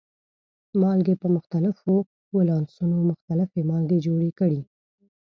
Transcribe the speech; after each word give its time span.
مالګې 0.81 1.15
په 1.21 1.27
مختلفو 1.35 1.93
ولانسونو 2.37 2.95
مختلفې 3.09 3.61
مالګې 3.69 3.97
جوړې 4.05 4.31
کړي. 4.39 4.61